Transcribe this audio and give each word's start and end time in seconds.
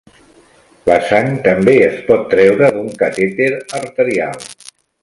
La 0.89 0.95
sang 1.09 1.29
també 1.49 1.75
es 1.89 2.01
pot 2.09 2.25
treure 2.33 2.73
d'un 2.79 2.91
catèter 3.05 3.53
arterial. 3.83 4.53